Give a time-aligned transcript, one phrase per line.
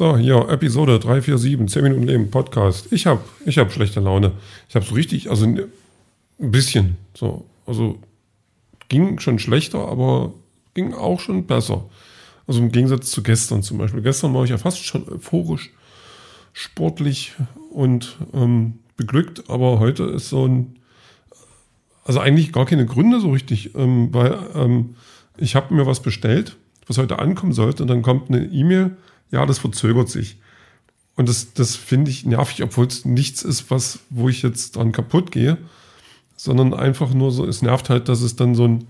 [0.00, 2.90] So, hier, Episode 347, 10 Minuten Leben, Podcast.
[2.90, 4.32] Ich habe ich hab schlechte Laune.
[4.66, 5.70] Ich habe so richtig, also ein
[6.38, 7.98] bisschen, so, also
[8.88, 10.32] ging schon schlechter, aber
[10.72, 11.84] ging auch schon besser.
[12.46, 14.00] Also im Gegensatz zu gestern zum Beispiel.
[14.00, 15.70] Gestern war ich ja fast schon euphorisch,
[16.54, 17.34] sportlich
[17.70, 20.78] und ähm, beglückt, aber heute ist so ein,
[22.04, 24.94] also eigentlich gar keine Gründe so richtig, ähm, weil ähm,
[25.36, 26.56] ich habe mir was bestellt,
[26.86, 28.96] was heute ankommen sollte und dann kommt eine E-Mail,
[29.30, 30.38] ja, das verzögert sich.
[31.16, 34.92] Und das, das finde ich nervig, obwohl es nichts ist, was, wo ich jetzt dran
[34.92, 35.58] kaputt gehe,
[36.36, 38.86] sondern einfach nur so, es nervt halt, dass es dann so ein,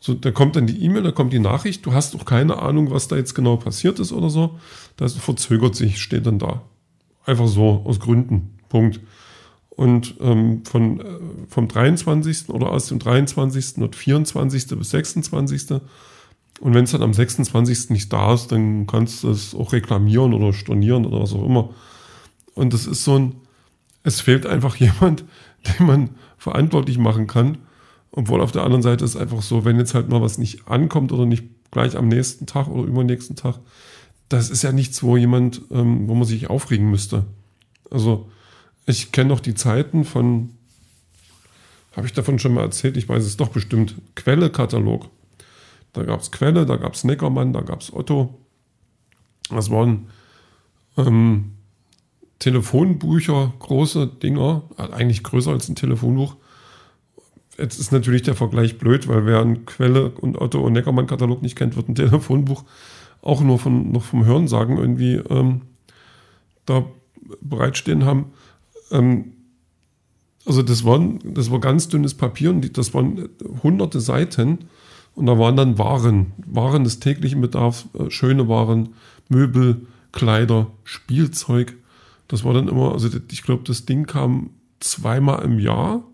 [0.00, 2.90] so, da kommt dann die E-Mail, da kommt die Nachricht, du hast auch keine Ahnung,
[2.90, 4.58] was da jetzt genau passiert ist oder so.
[4.96, 6.62] Das verzögert sich, steht dann da.
[7.26, 8.58] Einfach so, aus Gründen.
[8.68, 9.00] Punkt.
[9.70, 11.04] Und ähm, von, äh,
[11.48, 12.48] vom 23.
[12.48, 13.78] oder aus dem 23.
[13.78, 14.68] und 24.
[14.78, 15.80] bis 26.
[16.60, 17.90] Und wenn es dann am 26.
[17.90, 21.70] nicht da ist, dann kannst du es auch reklamieren oder stornieren oder was auch immer.
[22.54, 23.34] Und das ist so ein,
[24.02, 25.24] es fehlt einfach jemand,
[25.66, 27.58] den man verantwortlich machen kann.
[28.10, 31.12] Obwohl auf der anderen Seite ist einfach so, wenn jetzt halt mal was nicht ankommt
[31.12, 33.60] oder nicht gleich am nächsten Tag oder übernächsten Tag,
[34.28, 37.26] das ist ja nichts, wo jemand, ähm, wo man sich aufregen müsste.
[37.90, 38.28] Also
[38.86, 40.50] ich kenne noch die Zeiten von,
[41.94, 45.10] habe ich davon schon mal erzählt, ich weiß es doch bestimmt, Quelle-Katalog.
[45.98, 48.38] Da gab es Quelle, da gab es Neckermann, da gab es Otto.
[49.50, 50.06] Das waren
[50.96, 51.52] ähm,
[52.38, 56.36] Telefonbücher, große Dinger, eigentlich größer als ein Telefonbuch.
[57.56, 61.56] Jetzt ist natürlich der Vergleich blöd, weil wer ein Quelle und Otto und Neckermann-Katalog nicht
[61.56, 62.64] kennt, wird ein Telefonbuch
[63.20, 65.62] auch nur von, noch vom Hörensagen irgendwie ähm,
[66.64, 66.86] da
[67.40, 68.26] bereitstehen haben.
[68.92, 69.32] Ähm,
[70.46, 73.28] also das, waren, das war ganz dünnes Papier und das waren
[73.64, 74.68] hunderte Seiten
[75.18, 78.90] und da waren dann Waren, Waren des täglichen Bedarfs, äh, schöne Waren,
[79.28, 81.76] Möbel, Kleider, Spielzeug.
[82.28, 86.04] Das war dann immer, also ich glaube, das Ding kam zweimal im Jahr.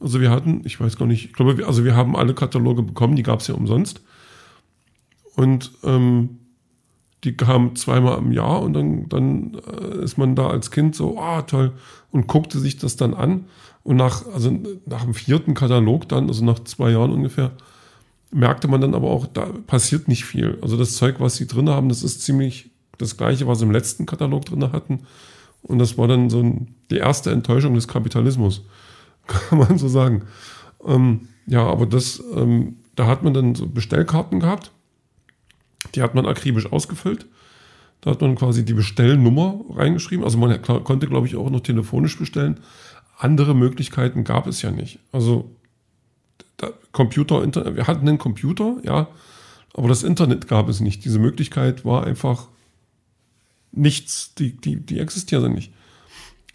[0.00, 3.14] Also wir hatten, ich weiß gar nicht, ich glaube, also wir haben alle Kataloge bekommen,
[3.14, 4.02] die gab es ja umsonst.
[5.36, 6.40] Und ähm,
[7.22, 11.16] die kamen zweimal im Jahr und dann, dann äh, ist man da als Kind so,
[11.16, 11.74] ah, toll,
[12.10, 13.44] und guckte sich das dann an.
[13.84, 14.50] Und nach, also
[14.84, 17.52] nach dem vierten Katalog dann, also nach zwei Jahren ungefähr,
[18.32, 20.58] merkte man dann aber auch, da passiert nicht viel.
[20.62, 23.70] Also das Zeug, was sie drin haben, das ist ziemlich das gleiche, was sie im
[23.70, 25.00] letzten Katalog drin hatten.
[25.62, 28.64] Und das war dann so ein, die erste Enttäuschung des Kapitalismus,
[29.26, 30.22] kann man so sagen.
[30.84, 34.72] Ähm, ja, aber das, ähm, da hat man dann so Bestellkarten gehabt.
[35.94, 37.26] Die hat man akribisch ausgefüllt.
[38.00, 40.24] Da hat man quasi die Bestellnummer reingeschrieben.
[40.24, 42.60] Also man konnte, glaube ich, auch noch telefonisch bestellen.
[43.16, 44.98] Andere Möglichkeiten gab es ja nicht.
[45.12, 45.50] Also
[46.92, 49.08] Computer, Internet, wir hatten einen Computer, ja,
[49.74, 51.04] aber das Internet gab es nicht.
[51.04, 52.48] Diese Möglichkeit war einfach
[53.72, 55.72] nichts, die, die, die existierte nicht.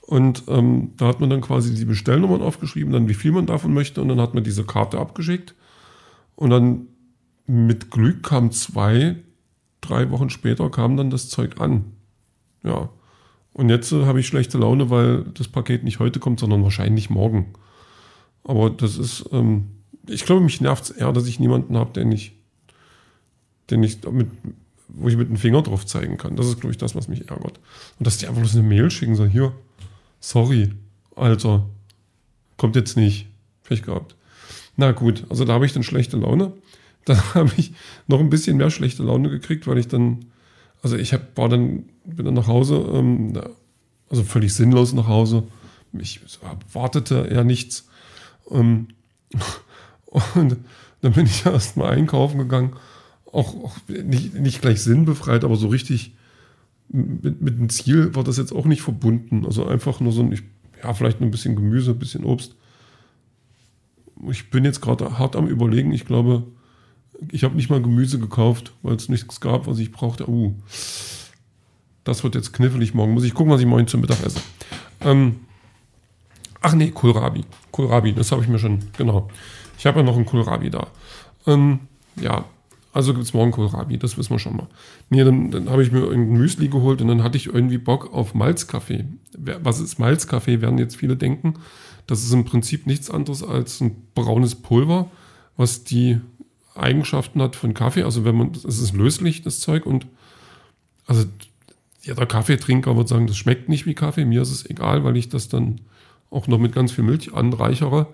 [0.02, 3.74] Und ähm, da hat man dann quasi die Bestellnummern aufgeschrieben, dann wie viel man davon
[3.74, 5.54] möchte und dann hat man diese Karte abgeschickt.
[6.36, 6.88] Und dann
[7.46, 9.18] mit Glück kam zwei,
[9.82, 11.86] drei Wochen später kam dann das Zeug an.
[12.64, 12.90] Ja.
[13.54, 17.10] Und jetzt äh, habe ich schlechte Laune, weil das Paket nicht heute kommt, sondern wahrscheinlich
[17.10, 17.54] morgen.
[18.44, 19.72] Aber das ist, ähm,
[20.08, 22.34] ich glaube, mich nervt es eher, dass ich niemanden habe, den ich,
[23.70, 24.28] den ich mit,
[24.88, 26.36] wo ich mit dem Finger drauf zeigen kann.
[26.36, 27.60] Das ist, glaube ich, das, was mich ärgert.
[28.00, 29.54] Und dass die einfach bloß eine Mail schicken, so hier,
[30.20, 30.74] sorry,
[31.16, 31.66] Alter,
[32.58, 33.28] kommt jetzt nicht.
[33.64, 34.16] Pech gehabt.
[34.78, 36.54] Na gut, also da habe ich dann schlechte Laune.
[37.06, 37.72] Dann habe ich
[38.08, 40.26] noch ein bisschen mehr schlechte Laune gekriegt, weil ich dann,
[40.82, 43.32] also ich hab, war dann, bin dann nach Hause, ähm,
[44.10, 45.44] also völlig sinnlos nach Hause.
[45.98, 46.20] Ich
[46.74, 47.88] wartete eher nichts.
[48.52, 48.90] Ähm,
[50.36, 50.58] und
[51.02, 52.74] dann bin ich erstmal einkaufen gegangen.
[53.32, 56.16] Auch, auch, nicht, nicht gleich sinnbefreit, aber so richtig
[56.90, 59.46] mit, mit dem Ziel war das jetzt auch nicht verbunden.
[59.46, 60.40] Also einfach nur so ein,
[60.82, 62.56] ja, vielleicht nur ein bisschen Gemüse, ein bisschen Obst.
[64.30, 65.92] Ich bin jetzt gerade hart am Überlegen.
[65.92, 66.44] Ich glaube,
[67.32, 70.30] ich habe nicht mal Gemüse gekauft, weil es nichts gab, was ich brauchte.
[70.30, 70.56] Uh,
[72.04, 73.14] das wird jetzt knifflig morgen.
[73.14, 74.40] Muss ich gucken, was ich morgen zum Mittag esse.
[75.02, 75.42] Ähm,
[76.62, 77.44] ach nee, Kohlrabi.
[77.72, 79.30] Kohlrabi, das habe ich mir schon, genau.
[79.78, 80.88] Ich habe ja noch einen Kohlrabi da.
[81.46, 81.80] Ähm,
[82.16, 82.46] ja,
[82.94, 84.68] also gibt es morgen Kohlrabi, das wissen wir schon mal.
[85.10, 88.14] Nee, dann, dann habe ich mir irgendein Müsli geholt und dann hatte ich irgendwie Bock
[88.14, 89.06] auf Malzkaffee.
[89.38, 91.56] Was ist Malzkaffee, werden jetzt viele denken.
[92.08, 95.12] Das ist im Prinzip nichts anderes als ein braunes Pulver,
[95.58, 96.20] was die
[96.74, 98.04] Eigenschaften hat von Kaffee.
[98.04, 100.08] Also wenn man, es ist löslich, das Zeug, und
[101.06, 101.26] also
[102.02, 104.26] jeder Kaffeetrinker wird sagen, das schmeckt nicht wie Kaffee.
[104.26, 105.82] Mir ist es egal, weil ich das dann
[106.32, 108.08] auch noch mit ganz viel Milch anreichere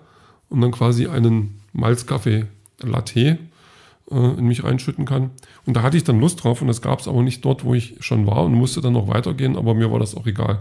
[0.48, 2.46] und dann quasi einen Malzkaffee
[2.80, 3.38] Latte
[4.10, 5.30] äh, in mich reinschütten kann.
[5.66, 7.74] Und da hatte ich dann Lust drauf und das gab es aber nicht dort, wo
[7.74, 10.58] ich schon war und musste dann noch weitergehen, aber mir war das auch egal.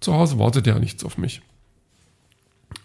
[0.00, 1.42] Zu Hause wartete ja nichts auf mich.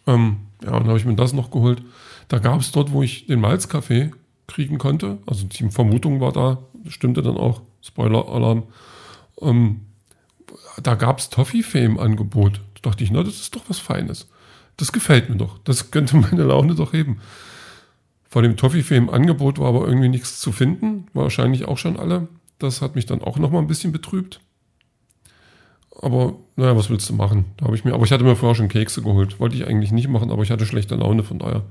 [0.08, 1.82] Ähm, ja, dann habe ich mir das noch geholt.
[2.28, 4.12] Da gab es dort, wo ich den Malzkaffee
[4.48, 8.64] kriegen konnte, also die Vermutung war da, stimmte dann auch, Spoiler-Alarm,
[9.42, 9.82] ähm,
[10.82, 12.62] da gab es Toffee-Fame-Angebot.
[12.76, 14.28] Da dachte ich, na, das ist doch was Feines.
[14.82, 15.60] Das gefällt mir doch.
[15.60, 17.20] Das könnte meine Laune doch heben.
[18.28, 21.06] Vor dem Toffee-Fame-Angebot war aber irgendwie nichts zu finden.
[21.14, 22.28] Wahrscheinlich auch schon alle.
[22.58, 24.40] Das hat mich dann auch nochmal ein bisschen betrübt.
[26.02, 27.46] Aber naja, was willst du machen?
[27.58, 29.40] Da habe ich mir, aber ich hatte mir vorher schon Kekse geholt.
[29.40, 31.62] Wollte ich eigentlich nicht machen, aber ich hatte schlechte Laune, von daher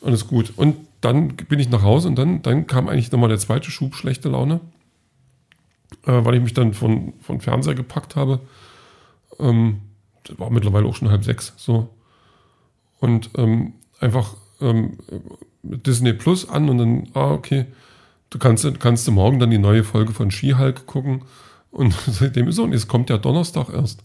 [0.00, 0.54] alles gut.
[0.56, 3.94] Und dann bin ich nach Hause und dann, dann kam eigentlich nochmal der zweite Schub
[3.94, 4.60] schlechte Laune,
[6.06, 8.40] äh, weil ich mich dann von, von Fernseher gepackt habe.
[9.38, 9.82] Ähm,
[10.38, 11.90] war mittlerweile auch schon halb sechs, so.
[12.98, 14.98] Und ähm, einfach ähm,
[15.62, 17.66] Disney Plus an und dann, ah, okay,
[18.30, 21.22] du kannst, kannst du morgen dann die neue Folge von She-Hulk gucken.
[21.70, 24.02] Und seitdem ist es, und es kommt ja Donnerstag erst.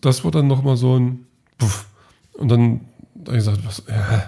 [0.00, 1.26] Das war dann nochmal so ein
[1.58, 1.88] Puff.
[2.34, 2.82] Und dann
[3.26, 4.22] habe ich gesagt, was, äh,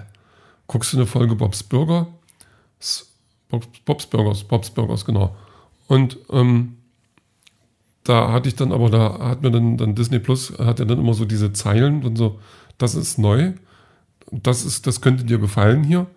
[0.67, 2.07] guckst du eine Folge Bob's Burger?
[3.49, 5.35] Bob's, Bob's Burgers, Bob's Burgers, genau.
[5.87, 6.77] Und ähm,
[8.03, 10.99] da hatte ich dann aber, da hat mir dann, dann Disney Plus, hat ja dann
[10.99, 12.39] immer so diese Zeilen und so,
[12.77, 13.53] das ist neu,
[14.31, 16.07] das ist, das könnte dir gefallen hier.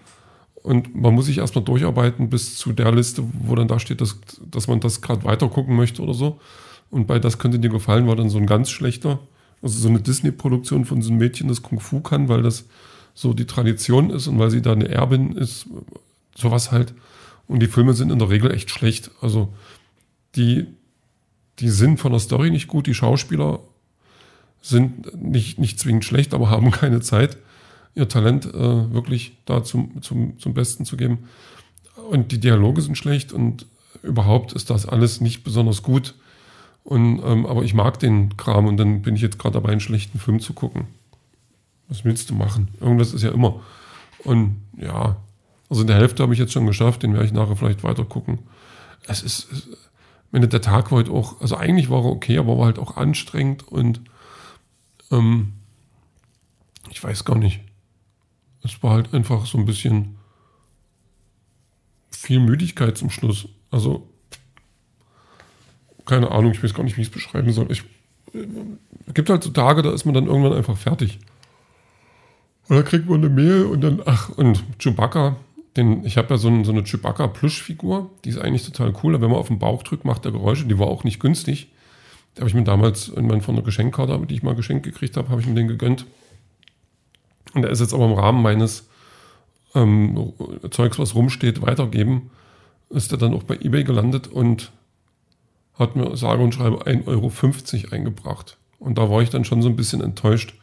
[0.63, 4.19] Und man muss sich erstmal durcharbeiten bis zu der Liste, wo dann da steht, dass,
[4.51, 6.41] dass man das gerade weiter gucken möchte oder so.
[6.91, 9.21] Und bei Das könnte dir gefallen war dann so ein ganz schlechter,
[9.63, 12.67] also so eine Disney-Produktion von so einem Mädchen, das Kung Fu kann, weil das
[13.15, 15.67] so die Tradition ist und weil sie da eine Erbin ist,
[16.35, 16.95] sowas halt.
[17.47, 19.11] Und die Filme sind in der Regel echt schlecht.
[19.21, 19.53] Also
[20.37, 20.67] die,
[21.59, 23.61] die sind von der Story nicht gut, die Schauspieler
[24.61, 27.39] sind nicht, nicht zwingend schlecht, aber haben keine Zeit
[27.99, 31.29] ihr Talent äh, wirklich da zum, zum, zum Besten zu geben.
[32.11, 33.67] Und die Dialoge sind schlecht und
[34.03, 36.15] überhaupt ist das alles nicht besonders gut.
[36.85, 39.81] Und, ähm, aber ich mag den Kram und dann bin ich jetzt gerade dabei, einen
[39.81, 40.87] schlechten Film zu gucken.
[41.89, 42.69] Was willst du machen?
[42.81, 43.61] Irgendwas ist ja immer.
[44.25, 45.17] Und ja,
[45.69, 48.05] also in der Hälfte habe ich jetzt schon geschafft, den werde ich nachher vielleicht weiter
[48.05, 48.39] gucken.
[49.07, 49.69] Es ist, es,
[50.31, 52.97] meine, der Tag war heute auch, also eigentlich war er okay, aber war halt auch
[52.97, 54.01] anstrengend und
[55.11, 55.53] ähm,
[56.91, 57.61] ich weiß gar nicht
[58.63, 60.17] es war halt einfach so ein bisschen
[62.11, 63.49] viel Müdigkeit zum Schluss.
[63.71, 64.09] Also,
[66.05, 67.71] keine Ahnung, ich weiß gar nicht, wie ich es beschreiben soll.
[67.71, 67.85] Ich,
[69.07, 71.19] es gibt halt so Tage, da ist man dann irgendwann einfach fertig.
[72.69, 75.37] Oder kriegt man eine Mail und dann, ach, und Chewbacca,
[75.77, 79.15] den, ich habe ja so, ein, so eine Chewbacca-Plüschfigur, die ist eigentlich total cool.
[79.15, 81.69] Wenn man auf den Bauch drückt, macht der Geräusche, die war auch nicht günstig.
[82.37, 85.41] Habe ich mir damals in von einer Geschenkkarte, die ich mal geschenkt gekriegt habe, habe
[85.41, 86.07] ich mir den gegönnt.
[87.55, 88.89] Und er ist jetzt aber im Rahmen meines
[89.75, 90.33] ähm,
[90.71, 92.31] Zeugs, was rumsteht, weitergeben,
[92.91, 94.73] ist er dann auch bei eBay gelandet und
[95.75, 98.57] hat mir sage und schreibe 1,50 Euro eingebracht.
[98.79, 100.55] Und da war ich dann schon so ein bisschen enttäuscht.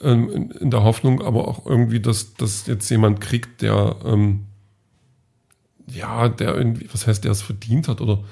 [0.00, 4.46] Ähm, in, in, der Hoffnung aber auch irgendwie, dass das jetzt jemand kriegt, der ähm,
[5.86, 8.24] ja, der irgendwie, was heißt, der es verdient hat oder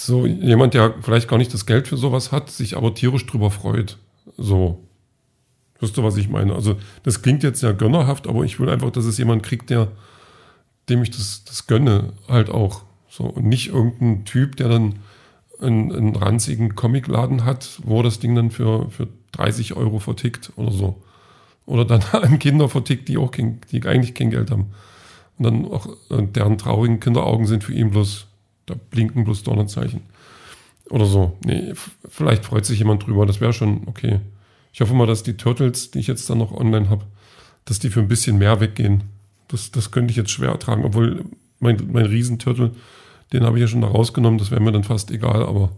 [0.00, 3.50] so jemand, der vielleicht gar nicht das Geld für sowas hat, sich aber tierisch drüber
[3.50, 3.98] freut.
[4.36, 4.86] So.
[5.80, 6.54] Wisst ihr, was ich meine?
[6.54, 9.88] Also, das klingt jetzt sehr gönnerhaft, aber ich will einfach, dass es jemand kriegt, der,
[10.88, 12.82] dem ich das, das gönne, halt auch.
[13.08, 14.96] So, und nicht irgendein Typ, der dann
[15.60, 20.70] einen, einen ranzigen Comicladen hat, wo das Ding dann für, für 30 Euro vertickt oder
[20.70, 21.02] so.
[21.66, 24.72] Oder dann an Kinder vertickt, die auch kein, die eigentlich kein Geld haben.
[25.38, 28.26] Und dann auch deren traurigen Kinderaugen sind für ihn bloß,
[28.70, 30.02] da blinken bloß Donnerzeichen.
[30.88, 31.36] Oder so.
[31.44, 31.72] Nee,
[32.08, 34.20] vielleicht freut sich jemand drüber, das wäre schon okay.
[34.72, 37.04] Ich hoffe mal, dass die Turtles, die ich jetzt dann noch online habe,
[37.64, 39.04] dass die für ein bisschen mehr weggehen.
[39.48, 41.24] Das, das könnte ich jetzt schwer ertragen, obwohl
[41.58, 42.72] mein, mein Riesenturtle,
[43.32, 45.70] den habe ich ja schon da rausgenommen, das wäre mir dann fast egal, aber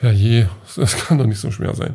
[0.00, 0.46] ja je,
[0.76, 1.94] das kann doch nicht so schwer sein.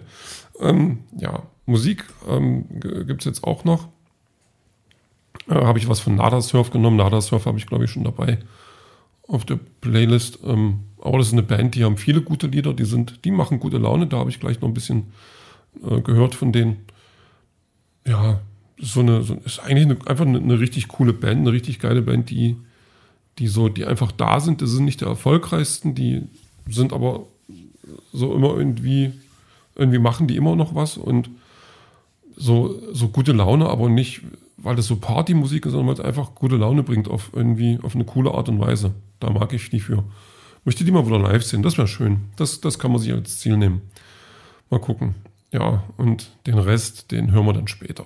[0.60, 3.90] Ähm, ja, Musik ähm, gibt es jetzt auch noch.
[5.50, 6.98] Äh, habe ich was von Nada Surf genommen.
[6.98, 8.40] Nada Surf habe ich, glaube ich, schon dabei
[9.28, 10.40] auf der Playlist.
[10.44, 13.60] Ähm, aber das ist eine Band, die haben viele gute Lieder, die sind, die machen
[13.60, 14.08] gute Laune.
[14.08, 15.12] Da habe ich gleich noch ein bisschen
[15.84, 16.78] äh, gehört von denen.
[18.08, 18.42] Ja,
[18.78, 22.02] so eine, so, ist eigentlich eine, einfach eine, eine, richtig coole Band, eine richtig geile
[22.02, 22.58] Band, die,
[23.40, 24.62] die so, die einfach da sind.
[24.62, 26.24] Die sind nicht der erfolgreichsten, die
[26.68, 27.28] sind aber
[28.12, 29.14] so immer irgendwie,
[29.76, 31.30] irgendwie machen die immer noch was und
[32.36, 34.22] so, so gute Laune, aber nicht,
[34.66, 37.94] weil das so Partymusik ist, sondern weil es einfach gute Laune bringt auf irgendwie, auf
[37.94, 38.96] eine coole Art und Weise.
[39.20, 40.04] Da mag ich die für.
[40.64, 42.30] Möchte die mal wieder live sehen, das wäre schön.
[42.36, 43.84] Das, das kann man sich als Ziel nehmen.
[44.72, 45.14] Mal gucken.
[45.54, 48.06] Ja, und den Rest, den hören wir dann später.